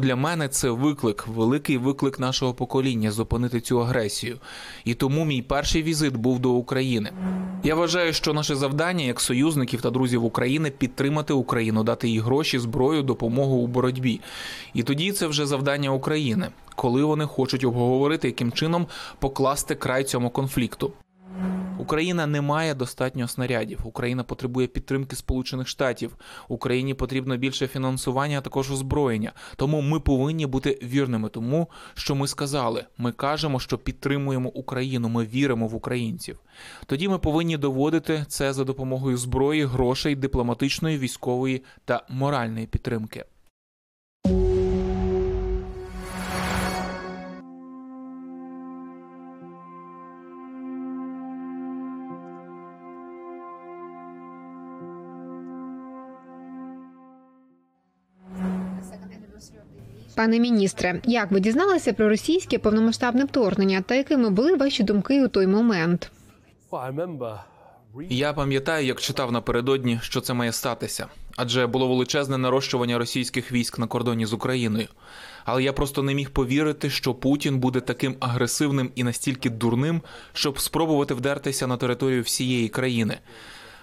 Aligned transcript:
Для 0.00 0.16
мене 0.16 0.48
це 0.48 0.70
виклик, 0.70 1.26
великий 1.26 1.78
виклик 1.78 2.18
нашого 2.18 2.54
покоління 2.54 3.10
зупинити 3.10 3.60
цю 3.60 3.80
агресію. 3.80 4.38
І 4.84 4.94
тому 4.94 5.24
мій 5.24 5.42
перший 5.42 5.82
візит 5.82 6.16
був 6.16 6.38
до 6.38 6.50
України. 6.50 7.12
Я 7.64 7.74
вважаю, 7.74 8.12
що 8.12 8.34
наше 8.34 8.56
завдання 8.56 9.04
як 9.04 9.20
союзників 9.20 9.80
та 9.80 9.90
друзів 9.90 10.24
України 10.24 10.70
підтримати 10.70 11.32
Україну, 11.32 11.84
дати 11.84 12.08
їй 12.08 12.20
гроші, 12.20 12.58
зброю, 12.58 13.02
допомогу 13.02 13.56
у 13.56 13.66
боротьбі. 13.66 14.20
І 14.74 14.82
тоді 14.82 15.12
це 15.12 15.26
вже 15.26 15.46
завдання 15.46 15.90
України, 15.90 16.48
коли 16.76 17.04
вони 17.04 17.24
хочуть 17.24 17.64
обговорити, 17.64 18.28
яким 18.28 18.52
чином 18.52 18.86
покласти 19.18 19.74
край 19.74 20.04
цьому 20.04 20.30
конфлікту. 20.30 20.92
Україна 21.78 22.26
не 22.26 22.40
має 22.40 22.74
достатньо 22.74 23.28
снарядів. 23.28 23.80
Україна 23.84 24.24
потребує 24.24 24.66
підтримки 24.66 25.16
Сполучених 25.16 25.68
Штатів. 25.68 26.16
Україні 26.48 26.94
потрібно 26.94 27.36
більше 27.36 27.66
фінансування, 27.66 28.38
а 28.38 28.40
також 28.40 28.70
озброєння. 28.70 29.32
Тому 29.56 29.80
ми 29.80 30.00
повинні 30.00 30.46
бути 30.46 30.78
вірними 30.82 31.28
тому, 31.28 31.68
що 31.94 32.14
ми 32.14 32.28
сказали. 32.28 32.84
Ми 32.98 33.12
кажемо, 33.12 33.60
що 33.60 33.78
підтримуємо 33.78 34.48
Україну. 34.48 35.08
Ми 35.08 35.24
віримо 35.24 35.66
в 35.66 35.74
українців. 35.74 36.40
Тоді 36.86 37.08
ми 37.08 37.18
повинні 37.18 37.56
доводити 37.56 38.24
це 38.28 38.52
за 38.52 38.64
допомогою 38.64 39.16
зброї, 39.16 39.64
грошей, 39.64 40.16
дипломатичної, 40.16 40.98
військової 40.98 41.62
та 41.84 42.06
моральної 42.08 42.66
підтримки. 42.66 43.24
Пане 60.18 60.38
міністре, 60.38 61.00
як 61.04 61.30
ви 61.30 61.40
дізналися 61.40 61.92
про 61.92 62.08
російське 62.08 62.58
повномасштабне 62.58 63.24
вторгнення 63.24 63.80
та 63.80 63.94
якими 63.94 64.30
були 64.30 64.54
ваші 64.54 64.82
думки 64.82 65.24
у 65.24 65.28
той 65.28 65.46
момент? 65.46 66.10
Я 68.10 68.32
пам'ятаю, 68.32 68.86
як 68.86 69.00
читав 69.00 69.32
напередодні, 69.32 69.98
що 70.02 70.20
це 70.20 70.34
має 70.34 70.52
статися, 70.52 71.06
адже 71.36 71.66
було 71.66 71.88
величезне 71.88 72.38
нарощування 72.38 72.98
російських 72.98 73.52
військ 73.52 73.78
на 73.78 73.86
кордоні 73.86 74.26
з 74.26 74.32
Україною. 74.32 74.88
Але 75.44 75.62
я 75.62 75.72
просто 75.72 76.02
не 76.02 76.14
міг 76.14 76.30
повірити, 76.30 76.90
що 76.90 77.14
Путін 77.14 77.58
буде 77.58 77.80
таким 77.80 78.16
агресивним 78.20 78.90
і 78.94 79.04
настільки 79.04 79.50
дурним, 79.50 80.02
щоб 80.32 80.60
спробувати 80.60 81.14
вдертися 81.14 81.66
на 81.66 81.76
територію 81.76 82.22
всієї 82.22 82.68
країни. 82.68 83.18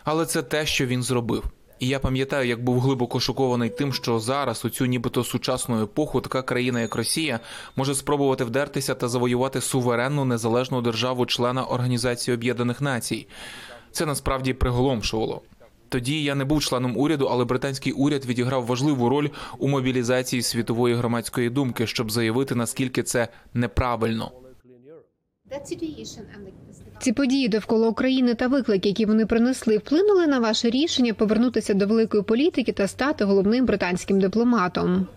Але 0.04 0.26
це 0.26 0.44
те, 0.44 0.66
що 0.66 0.86
він 0.86 1.04
зробив. 1.04 1.44
І 1.80 1.88
я 1.88 2.00
пам'ятаю, 2.00 2.48
як 2.48 2.64
був 2.64 2.80
глибоко 2.80 3.20
шокований 3.20 3.70
тим, 3.70 3.94
що 3.94 4.20
зараз, 4.20 4.66
у 4.66 4.70
цю 4.70 4.86
нібито 4.86 5.24
сучасну 5.24 5.84
епоху, 5.84 6.22
така 6.22 6.42
країна, 6.42 6.82
як 6.82 6.96
Росія, 6.96 7.40
може 7.76 7.96
спробувати 7.96 8.44
вдертися 8.44 8.96
та 8.96 9.08
завоювати 9.08 9.62
суверенну 9.62 10.26
незалежну 10.26 10.82
державу 10.82 11.26
члена 11.26 11.64
Організації 11.64 12.36
Об'єднаних 12.36 12.82
Націй. 12.82 13.28
Це 13.92 14.06
насправді 14.06 14.54
приголомшувало. 14.54 15.42
Тоді 15.90 16.24
я 16.24 16.36
не 16.36 16.46
був 16.46 16.64
членом 16.64 16.98
уряду, 16.98 17.26
але 17.26 17.46
британський 17.46 17.94
уряд 17.94 18.26
відіграв 18.26 18.66
важливу 18.66 19.10
роль 19.10 19.30
у 19.58 19.68
мобілізації 19.68 20.42
світової 20.42 20.96
громадської 20.96 21.50
думки, 21.50 21.88
щоб 21.88 22.12
заявити 22.12 22.56
наскільки 22.56 23.04
це 23.04 23.28
неправильно. 23.54 24.32
Ці 27.00 27.14
події 27.14 27.48
довкола 27.48 27.88
України 27.88 28.34
та 28.36 28.48
виклики, 28.48 28.90
які 28.90 29.06
вони 29.06 29.26
принесли, 29.26 29.78
вплинули 29.78 30.28
на 30.28 30.40
ваше 30.40 30.70
рішення 30.70 31.14
повернутися 31.14 31.74
до 31.74 31.88
великої 31.88 32.24
політики 32.24 32.72
та 32.72 32.88
стати 32.88 33.26
головним 33.26 33.66
британським 33.66 34.20
дипломатом. 34.20 35.08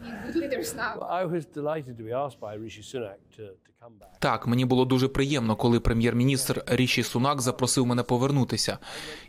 Так, 4.21 4.47
мені 4.47 4.65
було 4.65 4.85
дуже 4.85 5.09
приємно, 5.09 5.57
коли 5.57 5.81
прем'єр-міністр 5.81 6.63
Ріші 6.67 7.03
Сунак 7.03 7.41
запросив 7.41 7.87
мене 7.87 8.03
повернутися, 8.03 8.79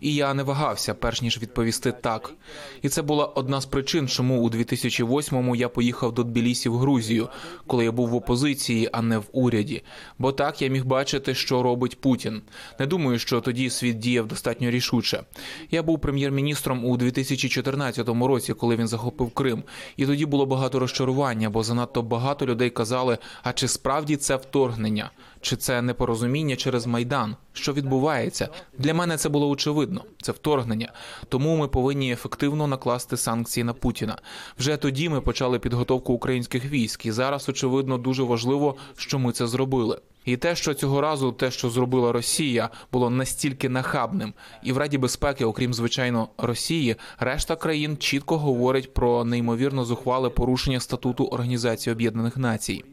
і 0.01 0.15
я 0.15 0.33
не 0.33 0.43
вагався, 0.43 0.93
перш 0.93 1.21
ніж 1.21 1.41
відповісти 1.41 1.91
так. 1.91 2.33
І 2.81 2.89
це 2.89 3.01
була 3.01 3.25
одна 3.25 3.61
з 3.61 3.65
причин, 3.65 4.07
чому 4.07 4.41
у 4.41 4.49
2008-му 4.49 5.55
я 5.55 5.69
поїхав 5.69 6.13
до 6.13 6.23
Тбілісі 6.23 6.69
в 6.69 6.77
Грузію, 6.77 7.29
коли 7.67 7.83
я 7.83 7.91
був 7.91 8.09
в 8.09 8.15
опозиції, 8.15 8.89
а 8.91 9.01
не 9.01 9.17
в 9.17 9.25
уряді. 9.31 9.83
Бо 10.19 10.31
так 10.31 10.61
я 10.61 10.67
міг 10.67 10.85
бачити, 10.85 11.35
що 11.35 11.63
робить 11.63 12.01
Путін. 12.01 12.41
Не 12.79 12.85
думаю, 12.85 13.19
що 13.19 13.41
тоді 13.41 13.69
світ 13.69 13.99
діяв 13.99 14.27
достатньо 14.27 14.69
рішуче. 14.69 15.23
Я 15.71 15.83
був 15.83 15.99
прем'єр-міністром 15.99 16.85
у 16.85 16.97
2014 16.97 18.09
році, 18.09 18.53
коли 18.53 18.75
він 18.75 18.87
захопив 18.87 19.31
Крим, 19.31 19.63
і 19.97 20.05
тоді 20.05 20.25
було 20.25 20.45
багато 20.45 20.79
розчарування, 20.79 21.49
бо 21.49 21.63
занадто 21.63 22.01
багато 22.01 22.45
людей 22.45 22.69
казали: 22.69 23.17
а 23.43 23.53
чи 23.53 23.67
справді 23.67 24.15
це 24.15 24.38
вторгнення? 24.41 25.11
Чи 25.41 25.55
це 25.55 25.81
непорозуміння 25.81 26.55
через 26.55 26.87
майдан? 26.87 27.35
Що 27.53 27.73
відбувається? 27.73 28.49
Для 28.77 28.93
мене 28.93 29.17
це 29.17 29.29
було 29.29 29.49
очевидно. 29.49 30.03
Це 30.21 30.31
вторгнення. 30.31 30.93
Тому 31.29 31.57
ми 31.57 31.67
повинні 31.67 32.11
ефективно 32.11 32.67
накласти 32.67 33.17
санкції 33.17 33.63
на 33.63 33.73
Путіна. 33.73 34.17
Вже 34.59 34.77
тоді 34.77 35.09
ми 35.09 35.21
почали 35.21 35.59
підготовку 35.59 36.13
українських 36.13 36.65
військ, 36.65 37.05
і 37.05 37.11
зараз 37.11 37.49
очевидно 37.49 37.97
дуже 37.97 38.23
важливо, 38.23 38.75
що 38.97 39.19
ми 39.19 39.31
це 39.31 39.47
зробили. 39.47 39.99
І 40.25 40.37
те, 40.37 40.55
що 40.55 40.73
цього 40.73 41.01
разу 41.01 41.31
те, 41.31 41.51
що 41.51 41.69
зробила 41.69 42.11
Росія, 42.11 42.69
було 42.91 43.09
настільки 43.09 43.69
нахабним, 43.69 44.33
і 44.63 44.71
в 44.71 44.77
Раді 44.77 44.97
безпеки, 44.97 45.45
окрім 45.45 45.73
звичайно 45.73 46.29
Росії, 46.37 46.95
решта 47.19 47.55
країн 47.55 47.97
чітко 47.97 48.37
говорить 48.37 48.93
про 48.93 49.23
неймовірно 49.25 49.85
зухвале 49.85 50.29
порушення 50.29 50.79
статуту 50.79 51.25
Організації 51.25 51.93
Об'єднаних 51.93 52.37
Націй. 52.37 52.83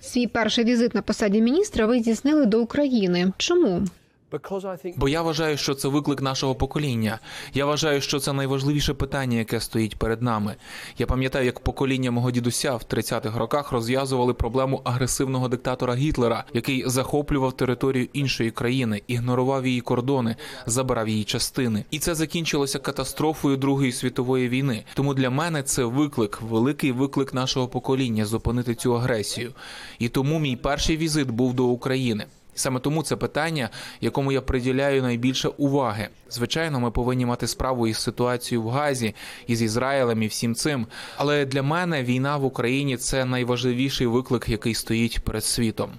Свій 0.00 0.26
перший 0.26 0.64
візит 0.64 0.94
на 0.94 1.02
посаді 1.02 1.40
міністра 1.42 1.86
ви 1.86 2.00
здійснили 2.00 2.46
до 2.46 2.62
України. 2.62 3.32
Чому? 3.36 3.82
Бо 4.96 5.08
я 5.08 5.22
вважаю, 5.22 5.56
що 5.56 5.74
це 5.74 5.88
виклик 5.88 6.22
нашого 6.22 6.54
покоління. 6.54 7.18
Я 7.54 7.66
вважаю, 7.66 8.00
що 8.00 8.20
це 8.20 8.32
найважливіше 8.32 8.94
питання, 8.94 9.38
яке 9.38 9.60
стоїть 9.60 9.96
перед 9.96 10.22
нами. 10.22 10.56
Я 10.98 11.06
пам'ятаю, 11.06 11.46
як 11.46 11.60
покоління 11.60 12.10
мого 12.10 12.30
дідуся 12.30 12.74
в 12.74 12.82
30-х 12.90 13.38
роках 13.38 13.72
розв'язували 13.72 14.34
проблему 14.34 14.80
агресивного 14.84 15.48
диктатора 15.48 15.94
Гітлера, 15.94 16.44
який 16.54 16.88
захоплював 16.88 17.56
територію 17.56 18.08
іншої 18.12 18.50
країни, 18.50 19.02
ігнорував 19.06 19.66
її 19.66 19.80
кордони, 19.80 20.36
забирав 20.66 21.08
її 21.08 21.24
частини. 21.24 21.84
І 21.90 21.98
це 21.98 22.14
закінчилося 22.14 22.78
катастрофою 22.78 23.56
Другої 23.56 23.92
світової 23.92 24.48
війни. 24.48 24.84
Тому 24.94 25.14
для 25.14 25.30
мене 25.30 25.62
це 25.62 25.84
виклик, 25.84 26.40
великий 26.42 26.92
виклик 26.92 27.34
нашого 27.34 27.68
покоління 27.68 28.24
зупинити 28.24 28.74
цю 28.74 28.96
агресію. 28.96 29.52
І 29.98 30.08
тому 30.08 30.38
мій 30.38 30.56
перший 30.56 30.96
візит 30.96 31.30
був 31.30 31.54
до 31.54 31.64
України. 31.64 32.26
Саме 32.58 32.80
тому 32.80 33.02
це 33.02 33.16
питання, 33.16 33.70
якому 34.00 34.32
я 34.32 34.40
приділяю 34.40 35.02
найбільше 35.02 35.48
уваги. 35.48 36.08
Звичайно, 36.30 36.80
ми 36.80 36.90
повинні 36.90 37.26
мати 37.26 37.46
справу 37.46 37.86
із 37.86 37.98
ситуацією 37.98 38.62
в 38.66 38.70
Газі, 38.70 39.14
із 39.46 39.62
Ізраїлем 39.62 40.22
і 40.22 40.26
всім 40.26 40.54
цим. 40.54 40.86
Але 41.16 41.44
для 41.44 41.62
мене 41.62 42.02
війна 42.02 42.36
в 42.36 42.44
Україні 42.44 42.96
це 42.96 43.24
найважливіший 43.24 44.06
виклик, 44.06 44.48
який 44.48 44.74
стоїть 44.74 45.20
перед 45.20 45.44
світом. 45.44 45.90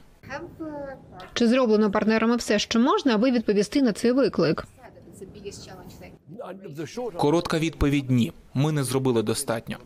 Чи 1.34 1.47
зроблено 1.47 1.92
партнерами 1.92 2.36
все, 2.36 2.59
що 2.59 2.80
можна, 2.80 3.16
аби 3.16 3.31
відповісти 3.31 3.81
на 3.81 3.94
цей 3.94 4.12
виклик? 4.12 4.68
Коротка 7.17 7.59
відповідь 7.59 8.12
ні. 8.12 8.34
Ми 8.53 8.72
не 8.72 8.84
зробили 8.84 9.23
достатньо. 9.23 9.78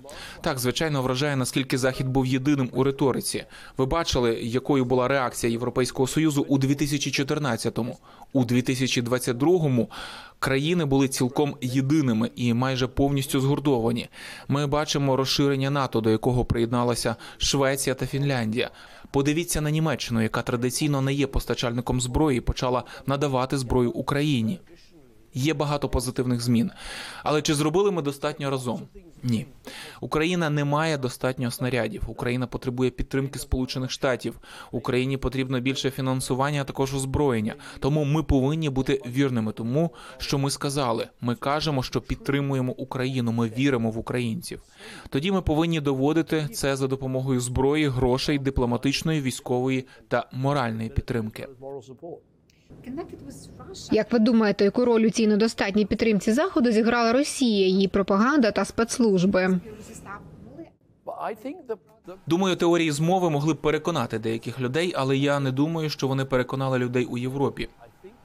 Так, 0.42 0.60
звичайно, 0.60 1.02
вражає, 1.02 1.36
наскільки 1.36 1.78
захід 1.78 2.08
був 2.08 2.26
єдиним 2.26 2.70
у 2.74 2.84
риториці. 2.84 3.46
Ви 3.78 3.86
бачили, 3.86 4.34
якою 4.42 4.86
була 4.86 5.08
реакція 5.08 5.52
Європейського 5.52 6.08
союзу 6.08 6.46
у 6.48 6.60
2014-му. 6.60 7.98
У 8.34 8.44
2022-му 8.44 9.90
країни 10.40 10.86
були 10.86 11.08
цілком 11.08 11.56
єдиними 11.62 12.32
і 12.36 12.54
майже 12.54 12.88
повністю 12.88 13.40
згуртовані. 13.40 14.10
Ми 14.48 14.68
бачимо 14.68 15.16
розширення 15.16 15.70
НАТО, 15.70 16.02
до 16.02 16.10
якого 16.10 16.46
приєдналася 16.46 17.16
Швеція 17.38 17.96
та 17.96 18.06
Фінляндія. 18.06 18.72
Подивіться 19.12 19.62
на 19.62 19.72
Німеччину, 19.72 20.22
яка 20.22 20.42
традиційно 20.42 21.02
не 21.02 21.14
є 21.14 21.28
постачальником 21.28 22.02
зброї, 22.02 22.42
почала 22.42 22.84
надавати 23.06 23.58
зброю 23.58 23.92
Україні. 23.92 24.60
Є 25.34 25.54
багато 25.54 25.90
позитивних 25.90 26.42
змін. 26.42 26.72
Але 27.24 27.42
чи 27.42 27.54
зробили 27.54 27.92
ми 27.92 28.02
достатньо 28.02 28.50
разом? 28.50 28.82
Ні. 29.24 29.46
Україна 30.02 30.50
не 30.50 30.64
має 30.64 30.98
достатньо 30.98 31.52
снарядів. 31.52 32.04
Україна 32.08 32.48
потребує 32.48 32.90
підтримки 32.90 33.40
Сполучених 33.40 33.92
Штатів. 33.92 34.40
Україні 34.72 35.18
потрібно 35.18 35.60
більше 35.60 35.92
фінансування, 35.92 36.62
а 36.62 36.64
також 36.64 36.94
озброєння. 36.94 37.56
Тому 37.80 38.04
ми 38.04 38.24
повинні 38.24 38.70
бути 38.70 39.02
вірними 39.08 39.52
тому, 39.52 39.92
що 40.18 40.38
ми 40.38 40.52
сказали. 40.52 41.08
Ми 41.22 41.36
кажемо, 41.36 41.84
що 41.84 42.02
підтримуємо 42.02 42.72
Україну. 42.72 43.32
Ми 43.32 43.52
віримо 43.58 43.92
в 43.92 43.98
українців. 43.98 44.62
Тоді 45.10 45.32
ми 45.32 45.42
повинні 45.42 45.82
доводити 45.82 46.48
це 46.54 46.76
за 46.76 46.88
допомогою 46.88 47.40
зброї, 47.40 47.88
грошей, 47.88 48.40
дипломатичної, 48.40 49.22
військової 49.22 49.88
та 50.08 50.30
моральної 50.32 50.90
підтримки. 50.90 51.48
Як 53.92 54.12
ви 54.12 54.20
думаєте, 54.20 54.64
яку 54.64 54.86
роль 54.86 55.02
у 55.02 55.10
цій 55.10 55.28
недостатній 55.28 55.86
підтримці 55.86 56.32
заходу 56.32 56.72
зіграла 56.72 57.14
Росія, 57.14 57.68
її 57.68 57.88
пропаганда 57.88 58.52
та 58.52 58.66
спецслужби? 58.66 59.60
Думаю, 62.28 62.56
теорії 62.56 62.92
змови 62.92 63.30
могли 63.30 63.54
б 63.54 63.58
переконати 63.58 64.20
деяких 64.20 64.60
людей, 64.60 64.94
але 64.96 65.18
я 65.18 65.40
не 65.40 65.52
думаю, 65.52 65.90
що 65.90 66.08
вони 66.08 66.26
переконали 66.26 66.80
людей 66.80 67.06
у 67.06 67.18
Європі. 67.18 67.70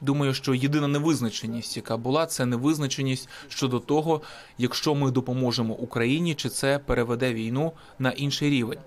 Думаю, 0.00 0.34
що 0.34 0.54
єдина 0.54 0.88
невизначеність, 0.88 1.76
яка 1.76 1.96
була, 1.96 2.26
це 2.26 2.46
невизначеність 2.46 3.28
щодо 3.48 3.78
того, 3.80 4.22
якщо 4.58 4.94
ми 4.94 5.10
допоможемо 5.10 5.74
Україні, 5.74 6.34
чи 6.34 6.48
це 6.48 6.78
переведе 6.78 7.34
війну 7.34 7.72
на 7.98 8.10
інший 8.10 8.50
рівень. 8.50 8.78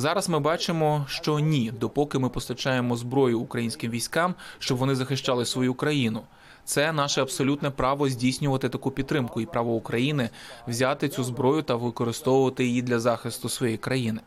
Зараз 0.00 0.28
ми 0.28 0.40
бачимо, 0.40 1.06
що 1.08 1.38
ні, 1.38 1.72
допоки 1.80 2.18
ми 2.18 2.28
постачаємо 2.28 2.96
зброю 2.96 3.40
українським 3.40 3.90
військам, 3.90 4.34
щоб 4.58 4.78
вони 4.78 4.94
захищали 4.94 5.44
свою 5.44 5.74
країну. 5.74 6.20
Це 6.64 6.92
наше 6.92 7.22
абсолютне 7.22 7.70
право 7.70 8.08
здійснювати 8.08 8.68
таку 8.68 8.90
підтримку 8.90 9.40
і 9.40 9.46
право 9.46 9.74
України 9.74 10.30
взяти 10.68 11.08
цю 11.08 11.24
зброю 11.24 11.62
та 11.62 11.74
використовувати 11.74 12.64
її 12.64 12.82
для 12.82 12.98
захисту 12.98 13.48
своєї 13.48 13.78
країни. 13.78 14.20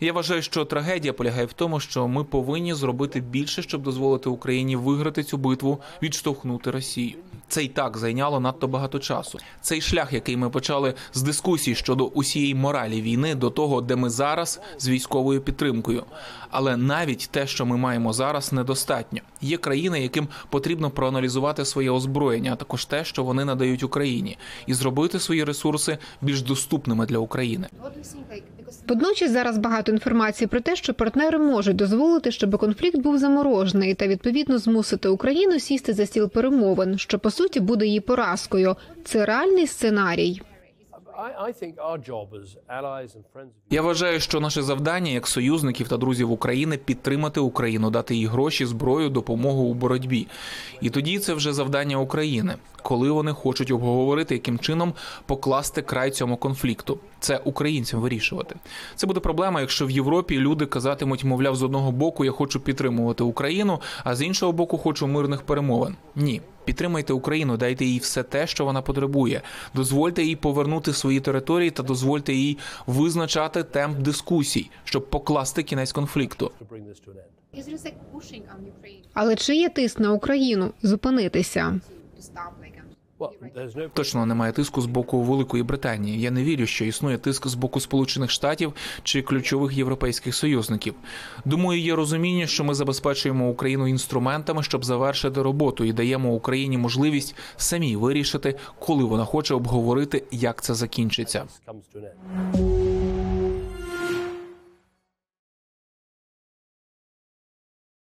Я 0.00 0.12
вважаю, 0.12 0.42
що 0.42 0.64
трагедія 0.64 1.12
полягає 1.12 1.46
в 1.46 1.52
тому, 1.52 1.80
що 1.80 2.08
ми 2.08 2.24
повинні 2.24 2.74
зробити 2.74 3.20
більше, 3.20 3.62
щоб 3.62 3.82
дозволити 3.82 4.28
Україні 4.28 4.76
виграти 4.76 5.24
цю 5.24 5.36
битву, 5.36 5.78
відштовхнути 6.02 6.70
Росію. 6.70 7.16
Це 7.48 7.64
й 7.64 7.68
так 7.68 7.96
зайняло 7.96 8.40
надто 8.40 8.68
багато 8.68 8.98
часу. 8.98 9.38
Цей 9.60 9.80
шлях, 9.80 10.12
який 10.12 10.36
ми 10.36 10.50
почали 10.50 10.94
з 11.12 11.22
дискусій 11.22 11.74
щодо 11.74 12.04
усієї 12.04 12.54
моралі 12.54 13.02
війни, 13.02 13.34
до 13.34 13.50
того, 13.50 13.80
де 13.80 13.96
ми 13.96 14.10
зараз 14.10 14.60
з 14.78 14.88
військовою 14.88 15.40
підтримкою. 15.40 16.04
Але 16.50 16.76
навіть 16.76 17.28
те, 17.30 17.46
що 17.46 17.66
ми 17.66 17.76
маємо 17.76 18.12
зараз, 18.12 18.52
недостатньо. 18.52 19.20
Є 19.40 19.56
країни, 19.56 20.02
яким 20.02 20.28
потрібно 20.50 20.90
проаналізувати 20.90 21.64
своє 21.64 21.90
озброєння, 21.90 22.52
а 22.52 22.56
також 22.56 22.84
те, 22.84 23.04
що 23.04 23.24
вони 23.24 23.44
надають 23.44 23.82
Україні, 23.82 24.38
і 24.66 24.74
зробити 24.74 25.20
свої 25.20 25.44
ресурси 25.44 25.98
більш 26.22 26.42
доступними 26.42 27.06
для 27.06 27.18
України. 27.18 27.68
Водночас 28.88 29.30
зараз 29.30 29.58
багато 29.58 29.92
інформації 29.92 30.48
про 30.48 30.60
те, 30.60 30.76
що 30.76 30.94
партнери 30.94 31.38
можуть 31.38 31.76
дозволити, 31.76 32.32
щоб 32.32 32.58
конфлікт 32.58 32.98
був 32.98 33.18
заморожений 33.18 33.94
та 33.94 34.06
відповідно 34.06 34.58
змусити 34.58 35.08
Україну 35.08 35.60
сісти 35.60 35.92
за 35.92 36.06
стіл 36.06 36.30
перемовин, 36.30 36.98
що 36.98 37.18
по 37.18 37.30
суті 37.38 37.60
буде 37.60 37.86
її 37.86 38.00
поразкою. 38.00 38.76
Це 39.04 39.24
реальний 39.24 39.66
сценарій. 39.66 40.40
Я 43.70 43.82
вважаю, 43.82 44.20
що 44.20 44.40
наше 44.40 44.62
завдання 44.62 45.10
як 45.10 45.26
союзників 45.26 45.88
та 45.88 45.96
друзів 45.96 46.30
України 46.30 46.76
підтримати 46.76 47.40
Україну, 47.40 47.90
дати 47.90 48.16
їй 48.16 48.26
гроші, 48.26 48.66
зброю, 48.66 49.08
допомогу 49.08 49.62
у 49.62 49.74
боротьбі. 49.74 50.26
І 50.80 50.90
тоді 50.90 51.18
це 51.18 51.34
вже 51.34 51.52
завдання 51.52 51.96
України, 51.96 52.54
коли 52.82 53.10
вони 53.10 53.32
хочуть 53.32 53.70
обговорити, 53.70 54.34
яким 54.34 54.58
чином 54.58 54.94
покласти 55.26 55.82
край 55.82 56.10
цьому 56.10 56.36
конфлікту. 56.36 56.98
Це 57.20 57.40
українцям 57.44 58.00
вирішувати. 58.00 58.56
Це 58.96 59.06
буде 59.06 59.20
проблема, 59.20 59.60
якщо 59.60 59.86
в 59.86 59.90
Європі 59.90 60.38
люди 60.38 60.66
казатимуть, 60.66 61.24
мовляв, 61.24 61.56
з 61.56 61.62
одного 61.62 61.92
боку 61.92 62.24
я 62.24 62.30
хочу 62.30 62.60
підтримувати 62.60 63.24
Україну, 63.24 63.80
а 64.04 64.14
з 64.14 64.22
іншого 64.22 64.52
боку 64.52 64.78
хочу 64.78 65.06
мирних 65.06 65.42
перемовин. 65.42 65.96
Ні. 66.16 66.42
Підтримайте 66.68 67.12
Україну, 67.12 67.56
дайте 67.56 67.84
їй 67.84 67.98
все 67.98 68.22
те, 68.22 68.46
що 68.46 68.64
вона 68.64 68.82
потребує. 68.82 69.42
Дозвольте 69.74 70.22
їй 70.22 70.36
повернути 70.36 70.92
свої 70.92 71.20
території 71.20 71.70
та 71.70 71.82
дозвольте 71.82 72.32
їй 72.32 72.58
визначати 72.86 73.62
темп 73.62 73.98
дискусій, 73.98 74.70
щоб 74.84 75.10
покласти 75.10 75.62
кінець 75.62 75.92
конфлікту. 75.92 76.50
Але 79.12 79.36
чи 79.36 79.54
є 79.54 79.68
тиск 79.68 80.00
на 80.00 80.12
Україну 80.12 80.72
зупинитися? 80.82 81.80
Точно 83.94 84.26
немає 84.26 84.52
тиску 84.52 84.80
з 84.80 84.86
боку 84.86 85.22
Великої 85.22 85.62
Британії. 85.62 86.20
Я 86.20 86.30
не 86.30 86.44
вірю, 86.44 86.66
що 86.66 86.84
існує 86.84 87.18
тиск 87.18 87.46
з 87.46 87.54
боку 87.54 87.80
Сполучених 87.80 88.30
Штатів 88.30 88.72
чи 89.02 89.22
ключових 89.22 89.76
європейських 89.76 90.34
союзників. 90.34 90.94
Думаю, 91.44 91.80
є 91.80 91.94
розуміння, 91.94 92.46
що 92.46 92.64
ми 92.64 92.74
забезпечуємо 92.74 93.48
Україну 93.48 93.88
інструментами, 93.88 94.62
щоб 94.62 94.84
завершити 94.84 95.42
роботу, 95.42 95.84
і 95.84 95.92
даємо 95.92 96.34
Україні 96.34 96.78
можливість 96.78 97.34
самій 97.56 97.96
вирішити, 97.96 98.54
коли 98.78 99.04
вона 99.04 99.24
хоче 99.24 99.54
обговорити, 99.54 100.24
як 100.30 100.62
це 100.62 100.74
закінчиться. 100.74 101.44